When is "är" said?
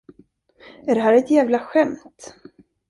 0.87-0.95